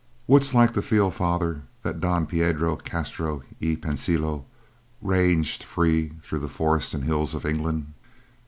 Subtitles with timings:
[0.25, 4.45] Wouldst like to feel, Father, that Don Piedro Castro y Pensilo
[4.99, 7.93] ranged free through forest and hill of England?